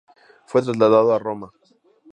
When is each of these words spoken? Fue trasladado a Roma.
Fue 0.47 0.63
trasladado 0.63 1.13
a 1.13 1.19
Roma. 1.19 1.51